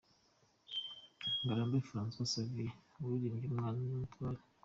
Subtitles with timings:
[1.41, 4.41] Ngarambe Francois Xavier waririmbye ’Umwana ni Umutware’.